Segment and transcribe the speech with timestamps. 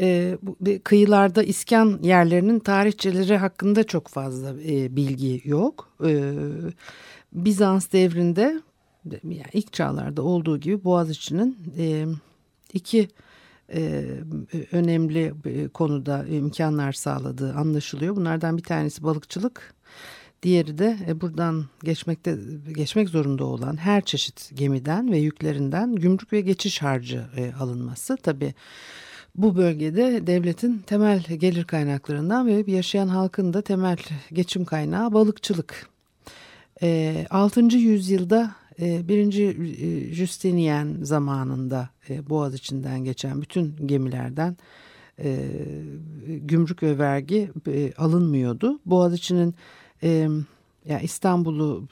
[0.00, 5.90] E, bu, kıyılarda iskan yerlerinin tarihçeleri hakkında çok fazla e, bilgi yok.
[6.06, 6.32] E,
[7.32, 8.62] Bizans devrinde
[9.12, 12.06] yani ilk çağlarda olduğu gibi Boğaziçi'nin e,
[12.72, 13.08] iki
[14.72, 15.34] önemli
[15.74, 18.16] konuda imkanlar sağladığı anlaşılıyor.
[18.16, 19.74] Bunlardan bir tanesi balıkçılık.
[20.44, 22.38] Diğeri de e, buradan geçmekte
[22.74, 28.16] geçmek zorunda olan her çeşit gemiden ve yüklerinden gümrük ve geçiş harcı e, alınması.
[28.16, 28.54] Tabi
[29.34, 33.96] bu bölgede devletin temel gelir kaynaklarından ve yaşayan halkın da temel
[34.32, 35.88] geçim kaynağı balıkçılık.
[37.30, 37.60] 6.
[37.60, 44.56] yüzyılda e, birinci e, Justinian zamanında e, Boğaz içinden geçen bütün gemilerden
[46.26, 47.50] gümrük ve vergi
[47.98, 48.80] alınmıyordu.
[48.86, 49.54] Boğaz içinin
[50.84, 51.88] yani İstanbul'u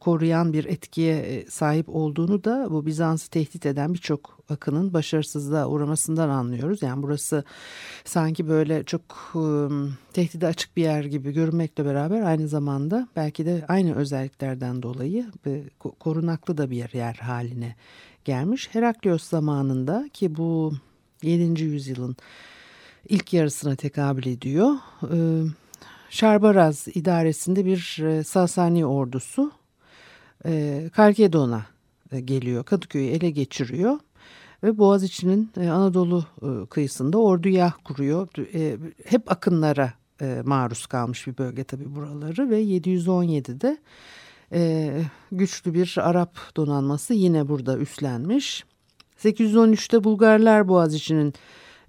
[0.00, 6.82] koruyan bir etkiye sahip olduğunu da bu Bizans'ı tehdit eden birçok akının başarısızlığa uğramasından anlıyoruz.
[6.82, 7.44] Yani burası
[8.04, 9.34] sanki böyle çok
[10.12, 15.26] tehdide açık bir yer gibi görünmekle beraber aynı zamanda belki de aynı özelliklerden dolayı
[16.00, 17.76] korunaklı da bir yer haline
[18.24, 18.68] gelmiş.
[18.72, 20.72] Heraklios zamanında ki bu
[21.22, 21.62] 7.
[21.62, 22.16] yüzyılın
[23.08, 24.70] ilk yarısına tekabül ediyor.
[26.12, 29.52] Şarbaraz idaresinde bir e, Sasani ordusu
[30.46, 31.66] e, Kalkedon'a
[32.12, 32.64] e, geliyor.
[32.64, 33.98] Kadıköy'ü ele geçiriyor
[34.62, 36.24] ve Boğaziçi'nin Anadolu
[36.70, 38.28] kıyısında orduya kuruyor.
[39.04, 39.92] Hep akınlara
[40.44, 43.78] maruz kalmış bir bölge tabii buraları ve 717'de
[44.52, 44.92] e,
[45.32, 48.64] güçlü bir Arap donanması yine burada üstlenmiş.
[49.18, 51.34] 813'te Bulgarlar Boğaziçi'nin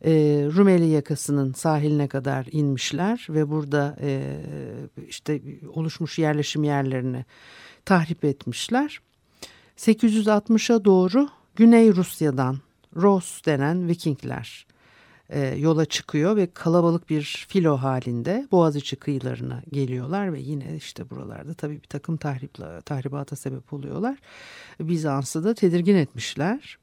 [0.05, 0.11] e,
[0.55, 4.37] Rumeli yakasının sahiline kadar inmişler ve burada e,
[5.07, 5.41] işte
[5.73, 7.25] oluşmuş yerleşim yerlerini
[7.85, 8.99] tahrip etmişler.
[9.77, 12.57] 860'a doğru Güney Rusya'dan
[12.95, 14.65] Ros denen Vikingler
[15.29, 21.53] e, yola çıkıyor ve kalabalık bir filo halinde Boğaziçi kıyılarına geliyorlar ve yine işte buralarda
[21.53, 24.17] tabii bir takım tahripla, tahribata sebep oluyorlar.
[24.79, 26.77] Bizans'ı da tedirgin etmişler.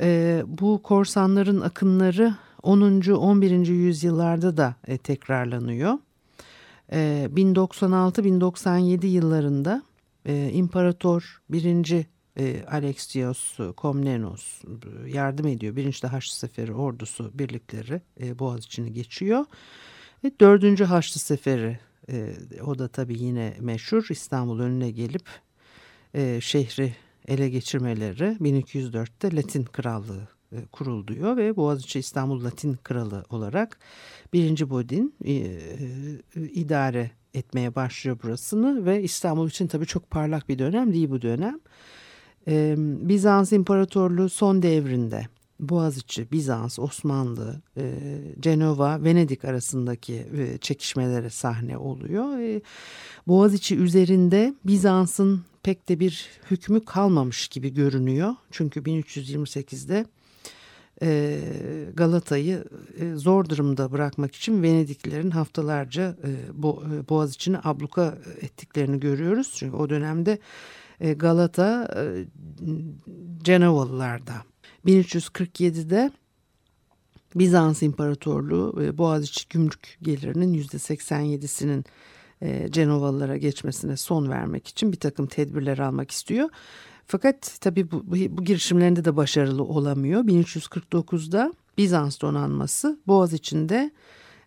[0.00, 3.00] E, bu korsanların akınları 10.
[3.10, 3.66] 11.
[3.66, 5.98] yüzyıllarda da e, tekrarlanıyor.
[6.92, 9.82] E, 1096-1097 yıllarında
[10.26, 12.06] e, İmparator 1.
[12.38, 15.76] E, Alexios Komnenos e, yardım ediyor.
[15.76, 19.44] Birinci Haçlı Seferi ordusu birlikleri e, Boğaziçi'ni geçiyor.
[20.24, 21.78] E, dördüncü Haçlı Seferi
[22.10, 22.34] e,
[22.66, 25.24] o da tabii yine meşhur İstanbul önüne gelip
[26.40, 26.94] şehri
[27.28, 33.78] ele geçirmeleri 1204'te Latin Krallığı e, kuruluyor ve Boğaziçi İstanbul Latin Kralı olarak
[34.32, 35.58] birinci Bodin e, e,
[36.34, 41.60] idare etmeye başlıyor burasını ve İstanbul için tabii çok parlak bir dönem değil bu dönem.
[43.08, 45.26] Bizans İmparatorluğu son devrinde
[45.60, 47.62] Boğaziçi, Bizans, Osmanlı,
[48.40, 50.26] Cenova, Venedik arasındaki
[50.60, 52.60] çekişmelere sahne oluyor.
[53.26, 58.34] Boğaziçi üzerinde Bizans'ın pek de bir hükmü kalmamış gibi görünüyor.
[58.50, 60.06] Çünkü 1328'de
[61.02, 61.40] e,
[61.94, 62.64] Galata'yı
[63.00, 69.54] e, zor durumda bırakmak için Venediklilerin haftalarca e, Bo, e, Boğaziçi'ni abluka ettiklerini görüyoruz.
[69.56, 70.38] Çünkü o dönemde
[71.00, 72.24] e, Galata e,
[73.44, 74.34] Cenevalılarda.
[74.86, 76.10] 1347'de
[77.34, 81.84] Bizans İmparatorluğu e, Boğaziçi gümrük gelirinin %87'sinin
[82.42, 86.48] e, Cenovalılara geçmesine son vermek için bir takım tedbirler almak istiyor.
[87.06, 90.24] Fakat tabii bu, bu girişimlerinde de başarılı olamıyor.
[90.24, 93.90] 1349'da Bizans donanması Boğaz içinde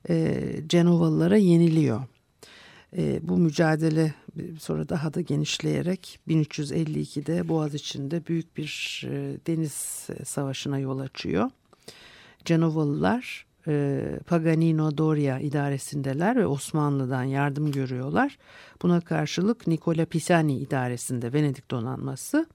[0.09, 2.01] e, Cenovalılara yeniliyor.
[2.97, 4.13] E, bu mücadele
[4.59, 11.49] sonra daha da genişleyerek 1352'de Boğaz içinde büyük bir e, deniz savaşına yol açıyor.
[12.45, 18.37] Cenovalılar e, Paganino Doria idaresindeler ve Osmanlı'dan yardım görüyorlar.
[18.81, 22.45] Buna karşılık Nicola Pisani idaresinde Venedik donanması.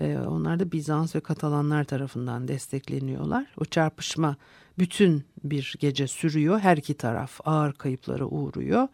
[0.00, 3.46] E, onlar da Bizans ve Katalanlar tarafından destekleniyorlar.
[3.60, 4.36] O çarpışma
[4.78, 6.60] bütün bir gece sürüyor.
[6.60, 8.88] Her iki taraf ağır kayıplara uğruyor.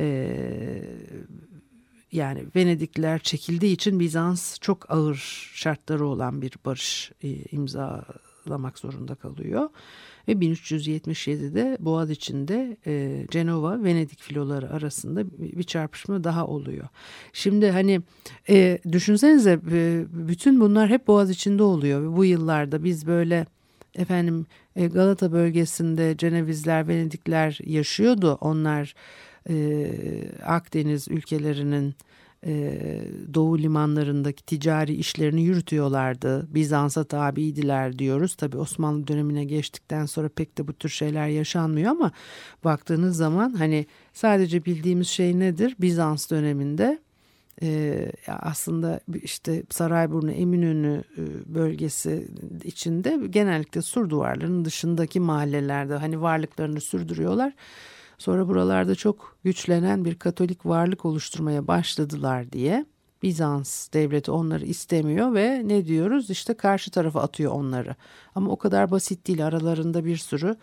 [0.00, 0.28] E,
[2.12, 7.12] yani Venedikliler çekildiği için Bizans çok ağır şartları olan bir barış
[7.50, 9.68] imzalamak zorunda kalıyor.
[10.28, 16.88] Ve 1377'de Boğaz içinde e, Cenova Venedik filoları arasında bir çarpışma daha oluyor.
[17.32, 18.00] Şimdi hani
[18.48, 23.46] e, düşünsenize e, bütün bunlar hep Boğaz içinde oluyor bu yıllarda biz böyle
[23.94, 24.46] efendim
[24.76, 28.38] e, Galata bölgesinde Cenevizler, Venedikler yaşıyordu.
[28.40, 28.94] Onlar
[29.50, 29.88] e,
[30.44, 31.94] Akdeniz ülkelerinin
[32.46, 32.80] e,
[33.34, 36.54] doğu limanlarındaki ticari işlerini yürütüyorlardı.
[36.54, 38.34] Bizans'a tabiydiler diyoruz.
[38.34, 42.12] Tabi Osmanlı dönemine geçtikten sonra pek de bu tür şeyler yaşanmıyor ama
[42.64, 45.76] baktığınız zaman hani sadece bildiğimiz şey nedir?
[45.80, 46.98] Bizans döneminde
[47.62, 52.28] e, aslında işte Sarayburnu, Eminönü e, bölgesi
[52.64, 57.52] içinde genellikle sur duvarlarının dışındaki mahallelerde hani varlıklarını sürdürüyorlar.
[58.18, 62.86] Sonra buralarda çok güçlenen bir Katolik varlık oluşturmaya başladılar diye
[63.22, 67.96] Bizans devleti onları istemiyor ve ne diyoruz işte karşı tarafa atıyor onları.
[68.34, 70.56] Ama o kadar basit değil aralarında bir sürü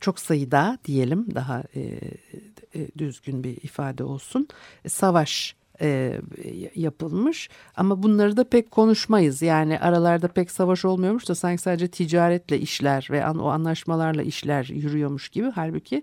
[0.00, 2.00] çok sayıda diyelim daha e,
[2.98, 4.48] düzgün bir ifade olsun
[4.88, 6.20] savaş e,
[6.74, 7.48] yapılmış.
[7.76, 9.42] Ama bunları da pek konuşmayız.
[9.42, 14.64] Yani aralarda pek savaş olmuyormuş da sanki sadece ticaretle işler ve an, o anlaşmalarla işler
[14.64, 15.50] yürüyormuş gibi.
[15.54, 16.02] Halbuki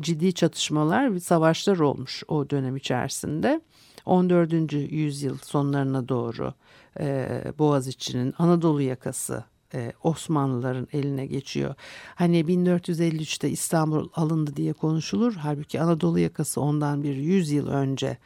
[0.00, 3.60] ciddi çatışmalar ve savaşlar olmuş o dönem içerisinde.
[4.06, 4.72] 14.
[4.72, 6.54] yüzyıl sonlarına doğru
[7.00, 7.28] e,
[7.58, 9.44] Boğaziçi'nin Anadolu yakası
[9.74, 11.74] e, Osmanlıların eline geçiyor.
[12.14, 15.34] Hani 1453'te İstanbul alındı diye konuşulur.
[15.34, 18.18] Halbuki Anadolu yakası ondan bir 100 yıl önce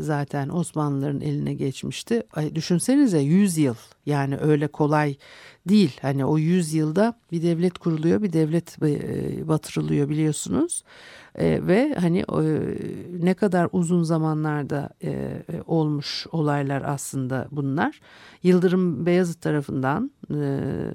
[0.00, 2.22] zaten Osmanlıların eline geçmişti.
[2.54, 3.74] Düşünsenize 100 yıl
[4.06, 5.16] yani öyle kolay
[5.68, 5.98] değil.
[6.02, 10.82] Hani o 100 yılda bir devlet kuruluyor, bir devlet e, batırılıyor biliyorsunuz.
[11.34, 12.42] E, ve hani e,
[13.20, 18.00] ne kadar uzun zamanlarda e, e, olmuş olaylar aslında bunlar.
[18.42, 20.36] Yıldırım Beyazıt tarafından e,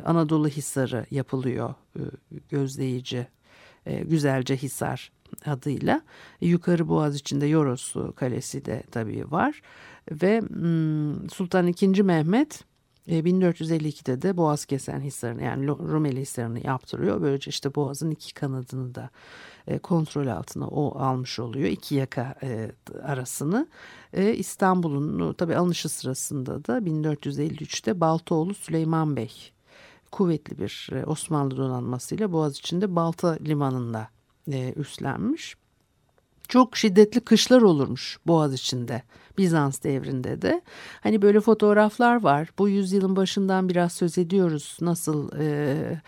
[0.06, 2.02] Anadolu Hisarı yapılıyor e,
[2.50, 3.28] gözleyici
[3.86, 5.12] e, güzelce Hisar
[5.46, 6.02] adıyla.
[6.42, 9.62] Yukarı Boğaz içinde Yoros Kalesi de tabii var.
[10.12, 12.04] Ve hmm, Sultan II.
[12.04, 12.64] Mehmet
[13.08, 17.22] 1452'de e, de Boğaz kesen hisarını yani Rumeli hisarını yaptırıyor.
[17.22, 19.10] Böylece işte Boğaz'ın iki kanadını da
[19.68, 21.70] e, kontrol altına o almış oluyor.
[21.70, 22.72] iki yaka e,
[23.04, 23.68] arasını.
[24.36, 29.52] İstanbul'un tabii alınışı sırasında da 1453'te Baltoğlu Süleyman Bey
[30.12, 34.08] kuvvetli bir Osmanlı donanmasıyla Boğaz içinde Balta Limanı'nda
[34.52, 35.56] e, üstlenmiş.
[36.48, 39.02] Çok şiddetli kışlar olurmuş Boğaz içinde
[39.38, 40.62] Bizans devrinde de.
[41.02, 42.50] Hani böyle fotoğraflar var.
[42.58, 44.78] Bu yüzyılın başından biraz söz ediyoruz.
[44.82, 46.02] Nasıl e,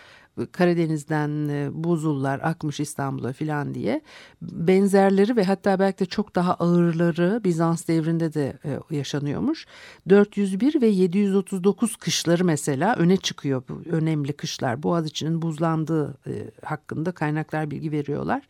[0.52, 4.02] Karadeniz'den e, buzullar akmış İstanbul'a filan diye
[4.42, 9.66] benzerleri ve hatta belki de çok daha ağırları Bizans devrinde de e, yaşanıyormuş.
[10.10, 14.84] 401 ve 739 kışları mesela öne çıkıyor bu önemli kışlar.
[14.84, 16.32] Boğaziçi'nin buzlandığı e,
[16.66, 18.48] hakkında kaynaklar bilgi veriyorlar.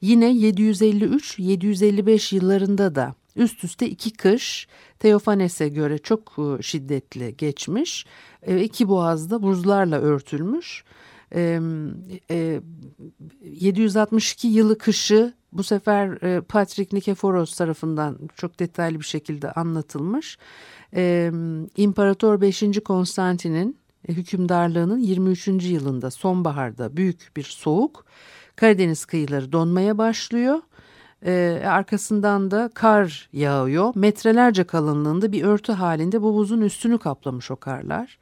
[0.00, 4.68] Yine 753-755 yıllarında da üst üste iki kış
[4.98, 8.06] Teofanes'e göre çok şiddetli geçmiş.
[8.60, 10.84] İki boğazda buzlarla örtülmüş
[11.34, 11.60] e,
[12.30, 12.60] e,
[13.42, 20.38] 762 yılı kışı bu sefer e, Patrick Nikeforos tarafından çok detaylı bir şekilde anlatılmış.
[20.94, 21.32] E,
[21.76, 22.64] İmparator 5.
[22.84, 25.48] Konstantin'in e, hükümdarlığının 23.
[25.48, 28.04] yılında sonbaharda büyük bir soğuk
[28.56, 30.60] Karadeniz kıyıları donmaya başlıyor.
[31.26, 33.92] Ee, arkasından da kar yağıyor.
[33.94, 38.18] Metrelerce kalınlığında bir örtü halinde bu buzun üstünü kaplamış o karlar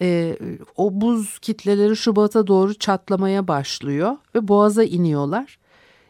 [0.00, 0.38] e,
[0.76, 5.58] o buz kitleleri Şubat'a doğru çatlamaya başlıyor ve boğaza iniyorlar.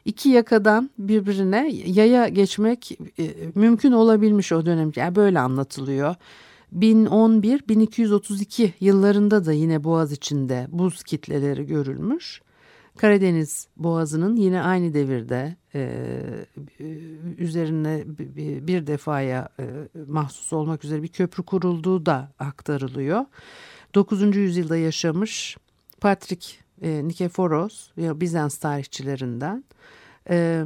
[0.05, 4.93] İki yakadan birbirine yaya geçmek e, mümkün olabilmiş o dönem.
[4.97, 6.15] Yani böyle anlatılıyor.
[6.77, 12.43] 1011-1232 yıllarında da yine Boğaz içinde buz kitleleri görülmüş.
[12.99, 15.91] Karadeniz Boğazı'nın yine aynı devirde e,
[17.39, 18.03] üzerine
[18.67, 19.65] bir defaya e,
[20.07, 23.25] mahsus olmak üzere bir köprü kurulduğu da aktarılıyor.
[23.95, 24.37] 9.
[24.37, 25.57] yüzyılda yaşamış
[26.01, 26.49] Patrick
[26.83, 29.65] e, Nikeforos Bizans tarihçilerinden
[30.31, 30.65] e,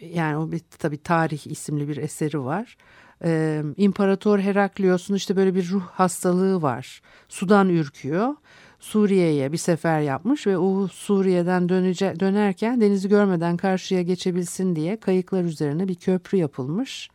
[0.00, 2.76] yani o bir tabi tarih isimli bir eseri var.
[3.24, 7.02] Ee, İmparator Heraklios'un işte böyle bir ruh hastalığı var.
[7.28, 8.34] Sudan ürküyor.
[8.80, 15.44] Suriye'ye bir sefer yapmış ve o Suriye'den dönece, dönerken denizi görmeden karşıya geçebilsin diye kayıklar
[15.44, 17.10] üzerine bir köprü yapılmış.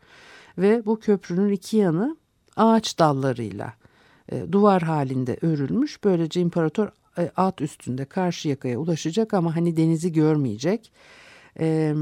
[0.58, 2.16] Ve bu köprünün iki yanı
[2.56, 3.72] ağaç dallarıyla
[4.32, 6.04] e, duvar halinde örülmüş.
[6.04, 10.92] Böylece imparator e, at üstünde karşı yakaya ulaşacak ama hani denizi görmeyecek.
[11.60, 11.94] E,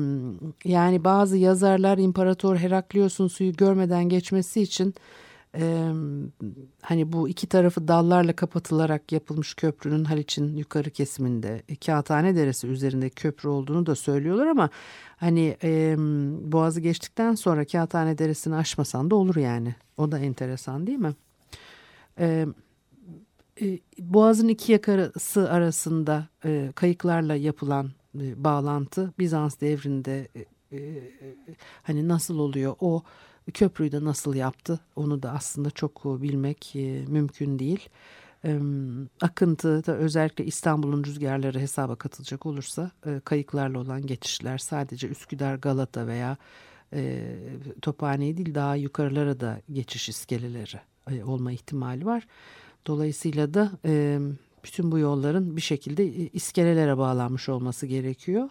[0.65, 4.95] yani bazı yazarlar İmparator Heraklios'un suyu görmeden geçmesi için
[5.57, 5.93] e,
[6.83, 13.49] hani bu iki tarafı dallarla kapatılarak yapılmış köprünün Haliç'in yukarı kesiminde Kağıthane Deresi üzerinde köprü
[13.49, 14.71] olduğunu da söylüyorlar ama
[15.17, 15.97] hani e,
[16.53, 19.75] Boğaz'ı geçtikten sonra Kağıthane Deresi'ni aşmasan da olur yani.
[19.97, 21.15] O da enteresan değil mi?
[22.19, 22.47] E,
[23.61, 27.91] e, Boğaz'ın iki yakası arasında e, kayıklarla yapılan
[28.21, 30.45] e, bağlantı Bizans devrinde e,
[30.77, 31.03] e,
[31.83, 33.03] hani nasıl oluyor o
[33.55, 37.89] köprüyü de nasıl yaptı onu da aslında çok bilmek e, mümkün değil.
[38.45, 38.59] E,
[39.21, 46.07] akıntı da özellikle İstanbul'un rüzgarları hesaba katılacak olursa e, kayıklarla olan geçişler sadece Üsküdar, Galata
[46.07, 46.37] veya
[46.93, 47.37] e,
[47.83, 50.90] Tophane değil daha yukarılara da geçiş iskeleleri e,
[51.25, 52.27] olma ihtimali var.
[52.87, 54.19] Dolayısıyla da e,
[54.65, 58.49] bütün bu yolların bir şekilde e, iskelelere bağlanmış olması gerekiyor.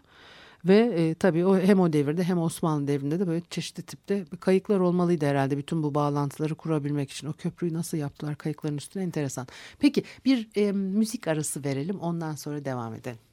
[0.66, 4.80] Ve e, tabii o hem o devirde hem Osmanlı devrinde de böyle çeşitli tipte kayıklar
[4.80, 7.28] olmalıydı herhalde bütün bu bağlantıları kurabilmek için.
[7.28, 9.48] O köprüyü nasıl yaptılar kayıkların üstüne enteresan.
[9.80, 13.29] Peki bir e, müzik arası verelim ondan sonra devam edelim.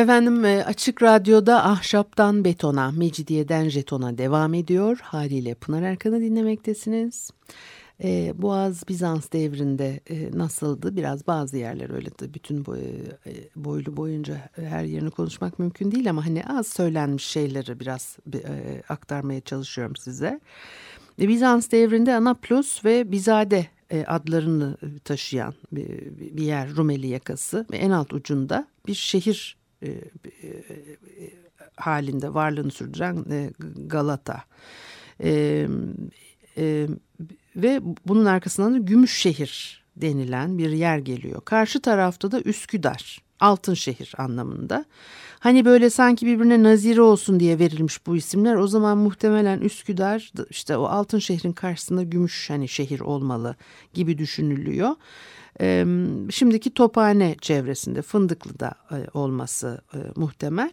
[0.00, 4.98] Efendim e, Açık Radyo'da Ahşaptan Betona, Mecidiyeden Jeton'a devam ediyor.
[5.02, 7.30] Haliyle Pınar Erkan'ı dinlemektesiniz.
[8.04, 10.96] E, Boğaz Bizans devrinde e, nasıldı?
[10.96, 12.78] Biraz bazı yerler öyle de bütün boy,
[13.26, 18.82] e, boylu boyunca her yerini konuşmak mümkün değil ama hani az söylenmiş şeyleri biraz e,
[18.88, 20.40] aktarmaya çalışıyorum size.
[21.20, 25.88] E, Bizans devrinde Anaplos ve Bizade e, adlarını taşıyan bir,
[26.36, 30.00] bir yer Rumeli yakası ve en alt ucunda bir şehir e, e,
[31.76, 33.50] halinde varlığını sürdüren e,
[33.86, 34.44] Galata.
[35.22, 35.66] E,
[36.56, 36.86] e,
[37.56, 41.40] ve bunun arkasından da Gümüşşehir denilen bir yer geliyor.
[41.44, 44.84] Karşı tarafta da Üsküdar, altın şehir anlamında.
[45.38, 48.54] Hani böyle sanki birbirine nazire olsun diye verilmiş bu isimler.
[48.54, 53.56] O zaman muhtemelen Üsküdar işte o altın şehrin karşısında gümüş hani şehir olmalı
[53.94, 54.90] gibi düşünülüyor.
[56.30, 60.70] Şimdiki Tophane çevresinde Fındıklı'da e, olması e, muhtemel.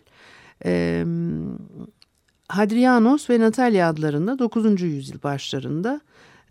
[2.50, 4.82] Hadrianos ve Natalya adlarında 9.
[4.82, 6.02] yüzyıl başlarında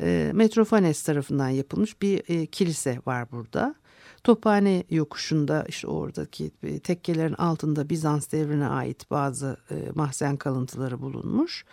[0.00, 3.74] e, Metrofanes tarafından yapılmış bir e, kilise var burada.
[4.26, 11.64] Tophane yokuşunda işte oradaki e, tekkelerin altında Bizans devrine ait bazı e, mahzen kalıntıları bulunmuş.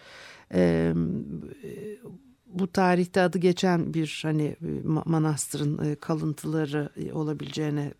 [2.53, 4.55] Bu tarihte adı geçen bir hani e,
[5.05, 7.93] manastırın e, kalıntıları e, olabileceğine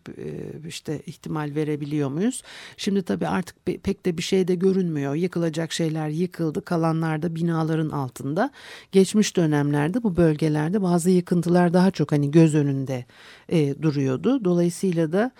[0.67, 2.43] işte ihtimal verebiliyor muyuz?
[2.77, 5.15] Şimdi tabii artık pek de bir şey de görünmüyor.
[5.15, 6.65] Yıkılacak şeyler yıkıldı.
[6.65, 8.51] Kalanlar da binaların altında.
[8.91, 13.05] Geçmiş dönemlerde bu bölgelerde bazı yıkıntılar daha çok hani göz önünde
[13.81, 14.45] duruyordu.
[14.45, 15.31] Dolayısıyla da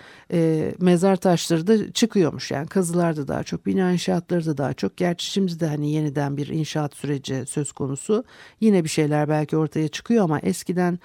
[0.79, 2.51] mezar taşları da çıkıyormuş.
[2.51, 4.98] Yani kazılarda daha çok, bina inşaatları da daha çok.
[4.98, 8.24] Gerçi şimdi de hani yeniden bir inşaat süreci söz konusu.
[8.62, 11.00] Yine bir şeyler belki ortaya çıkıyor ama eskiden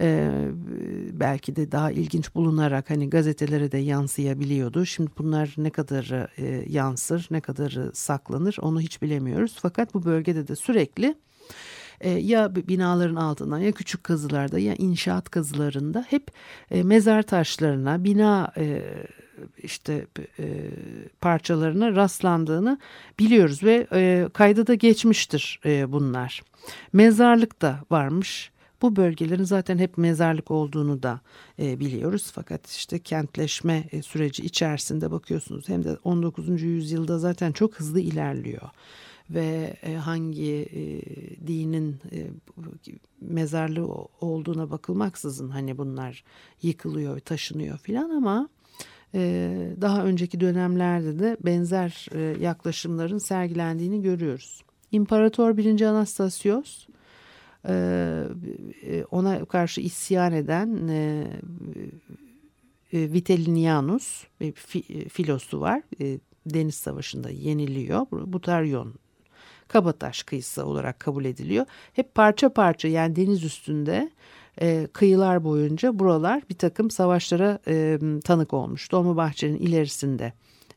[0.00, 0.30] e,
[1.12, 4.86] belki de daha ilginç bulunarak hani gazetelere de yansıyabiliyordu.
[4.86, 9.56] Şimdi bunlar ne kadar e, yansır, ne kadar saklanır onu hiç bilemiyoruz.
[9.62, 11.14] Fakat bu bölgede de sürekli
[12.00, 16.30] e, ya binaların altından ya küçük kazılarda ya inşaat kazılarında hep
[16.70, 18.82] e, mezar taşlarına bina e,
[19.62, 20.06] işte
[20.38, 20.70] e,
[21.20, 22.78] parçalarına rastlandığını
[23.18, 26.42] biliyoruz ve e, kayda da geçmiştir e, bunlar.
[26.92, 28.50] Mezarlık da varmış.
[28.82, 31.20] Bu bölgelerin zaten hep mezarlık olduğunu da
[31.58, 32.30] e, biliyoruz.
[32.34, 36.62] Fakat işte kentleşme e, süreci içerisinde bakıyorsunuz hem de 19.
[36.62, 38.70] yüzyılda zaten çok hızlı ilerliyor
[39.30, 40.82] ve e, hangi e,
[41.46, 42.26] dinin e,
[43.20, 43.86] mezarlığı
[44.20, 46.24] olduğuna bakılmaksızın hani bunlar
[46.62, 48.48] yıkılıyor, taşınıyor filan ama
[49.80, 52.06] daha önceki dönemlerde de benzer
[52.40, 54.62] yaklaşımların sergilendiğini görüyoruz.
[54.92, 55.80] İmparator 1.
[55.80, 56.86] Anastasios
[59.10, 60.88] ona karşı isyan eden
[62.92, 64.52] Vitelinianus bir
[65.08, 65.82] filosu var.
[66.46, 68.06] Deniz Savaşı'nda yeniliyor.
[68.10, 68.94] Butaryon
[69.68, 71.66] Kabataş kıyısı olarak kabul ediliyor.
[71.92, 74.10] Hep parça parça yani deniz üstünde
[74.60, 78.92] e, kıyılar boyunca buralar bir takım savaşlara e, tanık olmuş.
[78.92, 80.32] Dolmabahçe'nin ilerisinde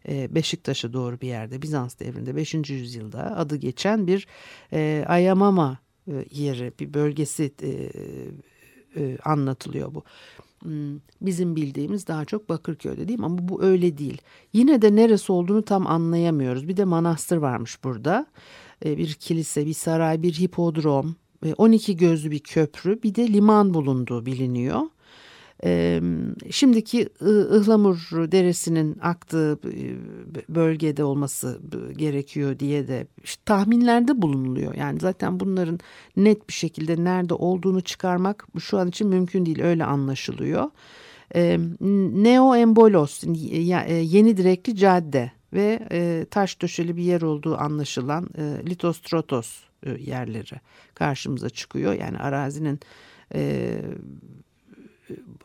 [0.07, 2.53] e, Beşiktaş'a doğru bir yerde Bizans devrinde 5.
[2.53, 4.27] yüzyılda adı geçen bir
[4.73, 7.89] e, Ayamama e, yeri bir bölgesi e,
[8.95, 10.03] e, anlatılıyor bu.
[10.63, 13.25] Hmm, bizim bildiğimiz daha çok Bakırköy'de değil mi?
[13.25, 14.21] Ama bu öyle değil.
[14.53, 16.67] Yine de neresi olduğunu tam anlayamıyoruz.
[16.67, 18.25] Bir de manastır varmış burada.
[18.85, 21.15] E, bir kilise, bir saray, bir hipodrom,
[21.57, 24.81] 12 e, gözlü bir köprü, bir de liman bulunduğu biliniyor.
[25.65, 26.01] E,
[26.51, 27.09] şimdiki
[27.61, 29.59] Ihlamur Deresi'nin aktığı
[30.49, 31.59] bölgede olması
[31.97, 33.07] gerekiyor diye de
[33.45, 34.75] tahminlerde bulunuluyor.
[34.75, 35.79] Yani zaten bunların
[36.17, 40.69] net bir şekilde nerede olduğunu çıkarmak şu an için mümkün değil öyle anlaşılıyor.
[42.23, 43.23] Neo Embolos
[44.03, 50.61] yeni direkli cadde ve e, taş döşeli bir yer olduğu anlaşılan e, litostrotos e, yerleri
[50.95, 51.93] karşımıza çıkıyor.
[51.93, 52.79] Yani arazinin
[53.35, 53.81] e,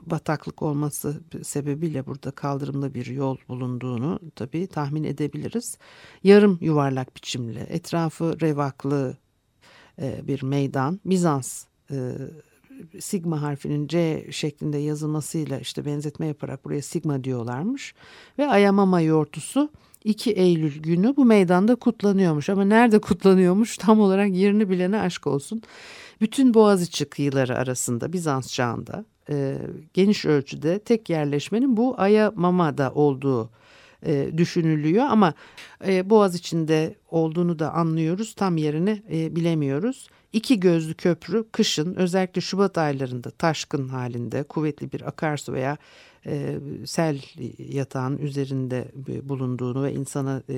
[0.01, 5.79] bataklık olması sebebiyle burada kaldırımda bir yol bulunduğunu tabii tahmin edebiliriz.
[6.25, 9.17] Yarım yuvarlak biçimli, etrafı revaklı
[10.03, 11.01] e, bir meydan.
[11.05, 12.13] Bizans e,
[13.01, 17.95] sigma harfinin C şeklinde yazılmasıyla işte benzetme yaparak buraya sigma diyorlarmış.
[18.39, 19.71] Ve Ayamama yortusu
[20.05, 25.63] 2 Eylül günü bu meydanda kutlanıyormuş ama nerede kutlanıyormuş tam olarak yerini bilene aşk olsun.
[26.21, 29.59] Bütün Boğaziçi kıyıları arasında Bizans çağında e,
[29.95, 33.51] geniş ölçüde tek yerleşmenin bu Aya Mama'da olduğu
[34.07, 35.35] e, düşünülüyor ama
[35.87, 36.35] e, Boğaz
[37.11, 40.09] olduğunu da anlıyoruz tam yerini e, bilemiyoruz.
[40.33, 45.77] İki gözlü köprü kışın özellikle Şubat aylarında taşkın halinde kuvvetli bir akarsu veya
[46.27, 47.21] e, sel
[47.59, 48.89] yatağın üzerinde
[49.23, 50.55] bulunduğunu ve insana e,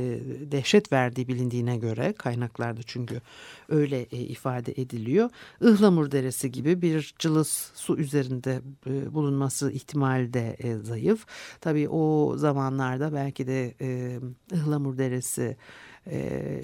[0.53, 3.21] dehşet verdiği bilindiğine göre kaynaklarda çünkü
[3.69, 5.31] öyle e, ifade ediliyor.
[5.61, 11.27] Ihlamur Deresi gibi bir cılız su üzerinde e, bulunması ihtimali de e, zayıf.
[11.61, 14.19] Tabii o zamanlarda belki de e,
[14.53, 15.57] Ihlamur Deresi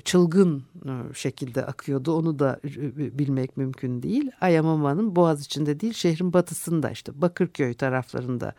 [0.04, 2.16] çılgın e, şekilde akıyordu.
[2.16, 4.30] Onu da e, bilmek mümkün değil.
[4.40, 8.54] Ayamama'nın Boğaz içinde değil şehrin batısında işte Bakırköy taraflarında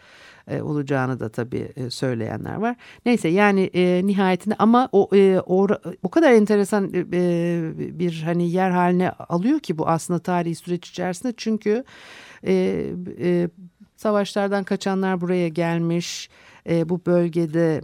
[0.61, 2.75] olacağını da tabii söyleyenler var.
[3.05, 3.69] Neyse yani
[4.07, 5.09] nihayetinde ama o
[5.45, 5.67] o,
[6.03, 6.93] o kadar enteresan
[7.99, 11.83] bir hani yer haline alıyor ki bu aslında tarihi süreç içerisinde çünkü
[13.95, 16.29] savaşlardan kaçanlar buraya gelmiş
[16.67, 17.81] e, bu bölgede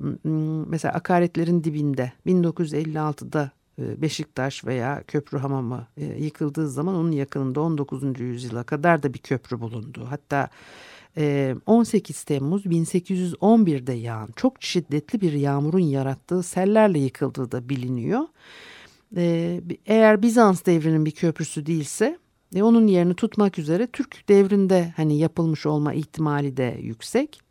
[0.69, 8.19] mesela akaretlerin dibinde 1956'da e, Beşiktaş veya Köprü Hamamı e, yıkıldığı zaman onun yakınında 19.
[8.19, 10.07] yüzyıla kadar da bir köprü bulundu.
[10.09, 10.49] Hatta
[11.65, 18.21] 18 e, Temmuz 1811'de yağan çok şiddetli bir yağmurun yarattığı sellerle yıkıldığı da biliniyor.
[19.85, 22.17] Eğer Bizans devrinin bir köprüsü değilse
[22.61, 27.41] onun yerini tutmak üzere Türk devrinde hani yapılmış olma ihtimali de yüksek.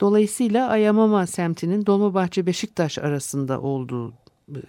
[0.00, 4.12] Dolayısıyla Ayamama semtinin Dolmabahçe Beşiktaş arasında olduğu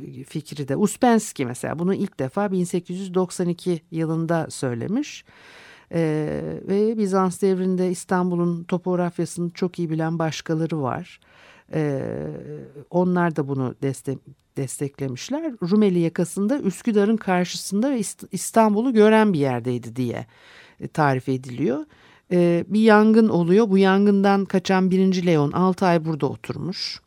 [0.07, 5.25] e, fikri de Uspenski mesela bunu ilk defa 1892 yılında söylemiş.
[5.93, 11.19] Ee, ve Bizans devrinde İstanbul'un topografyasını çok iyi bilen başkaları var.
[11.73, 12.01] Ee,
[12.89, 14.19] onlar da bunu destek,
[14.57, 15.53] desteklemişler.
[15.71, 17.97] Rumeli yakasında Üsküdar'ın karşısında
[18.31, 20.25] İstanbul'u gören bir yerdeydi diye
[20.93, 21.85] tarif ediliyor
[22.31, 23.69] e, bir yangın oluyor.
[23.69, 27.01] Bu yangından kaçan birinci Leon 6 ay burada oturmuş.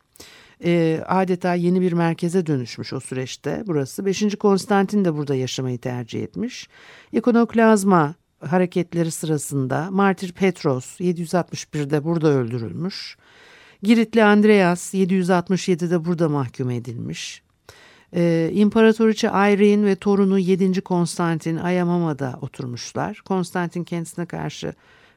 [0.65, 4.05] E, adeta yeni bir merkeze dönüşmüş o süreçte burası.
[4.05, 4.35] 5.
[4.35, 6.69] Konstantin de burada yaşamayı tercih etmiş.
[7.11, 13.17] İkonoklazma hareketleri sırasında Martir Petros 761'de burada öldürülmüş.
[13.83, 17.43] Giritli Andreas 767'de burada mahkum edilmiş.
[18.15, 20.81] Ee, İmparatoriçe Irene ve torunu 7.
[20.81, 23.21] Konstantin Ayamama'da oturmuşlar.
[23.25, 24.73] Konstantin kendisine karşı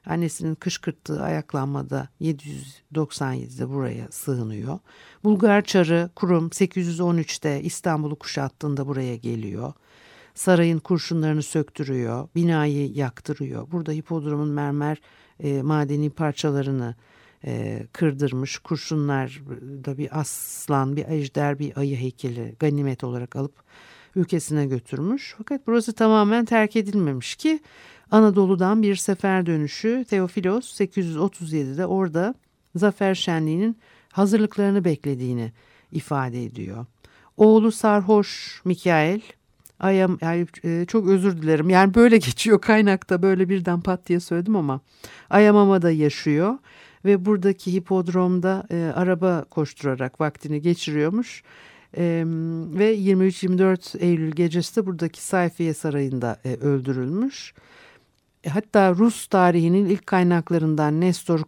[0.06, 4.78] Annesinin kışkırttığı ayaklanmada 797'de buraya sığınıyor.
[5.24, 9.72] Bulgar Çarı Kurum 813'te İstanbul'u kuşattığında buraya geliyor.
[10.34, 13.70] Sarayın kurşunlarını söktürüyor, binayı yaktırıyor.
[13.70, 15.00] Burada hipodromun mermer
[15.40, 16.94] e, madeni parçalarını
[17.44, 18.58] e, kırdırmış.
[18.58, 23.54] Kurşunlar da bir aslan, bir ejder, bir ayı heykeli ganimet olarak alıp
[24.16, 25.34] ülkesine götürmüş.
[25.38, 27.60] Fakat burası tamamen terk edilmemiş ki
[28.10, 32.34] Anadolu'dan bir sefer dönüşü Teofilos 837'de orada
[32.74, 33.76] zafer şenliğinin
[34.12, 35.52] hazırlıklarını beklediğini
[35.92, 36.86] ifade ediyor.
[37.36, 39.20] Oğlu sarhoş Mikael
[39.80, 41.70] Ayam, yani, e, çok özür dilerim.
[41.70, 44.80] Yani böyle geçiyor kaynakta böyle birden pat diye söyledim ama
[45.30, 46.54] Ayamama'da yaşıyor
[47.04, 51.42] ve buradaki hipodromda e, araba koşturarak vaktini geçiriyormuş.
[51.96, 52.24] E,
[52.72, 57.54] ve 23-24 Eylül gecesi de buradaki Sayfiye Sarayı'nda e, öldürülmüş.
[58.46, 61.40] E, hatta Rus tarihinin ilk kaynaklarından Nestor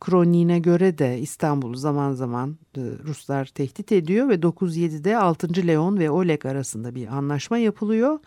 [0.00, 5.66] kroniğine göre de İstanbul'u zaman zaman e, Ruslar tehdit ediyor ve 907'de 6.
[5.66, 8.18] Leon ve Oleg arasında bir anlaşma yapılıyor.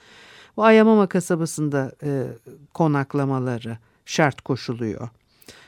[0.58, 2.28] Bu Ayamama kasabasında e,
[2.73, 5.10] konaklamaları şart koşuluyor.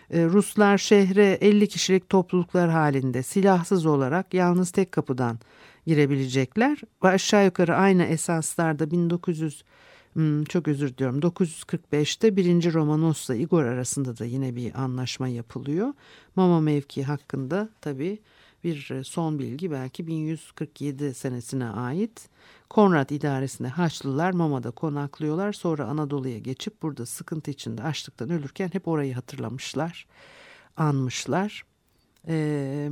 [0.10, 5.40] E, Ruslar şehre 50 kişilik topluluklar halinde silahsız olarak yalnız tek kapıdan
[5.88, 6.78] girebilecekler.
[7.04, 9.64] Ve aşağı yukarı aynı esaslarda 1900
[10.14, 12.74] Hmm, çok özür diliyorum 945'te 1.
[12.74, 15.94] Romanos'la Igor arasında da yine bir anlaşma yapılıyor.
[16.36, 18.20] Mama mevki hakkında tabii
[18.64, 22.30] bir e, son bilgi belki 1147 senesine ait.
[22.70, 25.54] Konrad idaresinde Haçlılar Mama'da konaklıyorlar.
[25.54, 30.08] Sonra Anadolu'ya geçip burada sıkıntı içinde açlıktan ölürken hep orayı hatırlamışlar,
[30.78, 31.66] anmışlar.
[32.28, 32.90] Ee,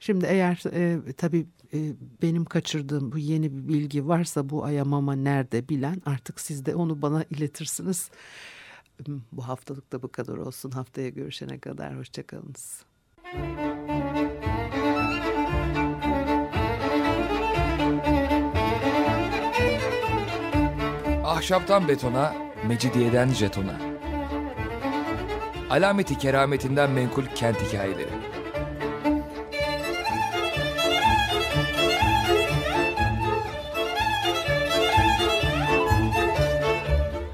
[0.00, 1.78] Şimdi eğer e, tabii e,
[2.22, 7.02] benim kaçırdığım bu yeni bir bilgi varsa bu ayamama nerede bilen artık siz de onu
[7.02, 8.10] bana iletirsiniz.
[9.06, 10.70] Hmm, bu haftalık da bu kadar olsun.
[10.70, 12.84] Haftaya görüşene kadar hoşçakalınız.
[21.24, 22.34] Ahşaptan betona,
[22.66, 23.78] mecidiyeden jetona.
[25.70, 28.37] Alameti kerametinden menkul kent hikayeleri.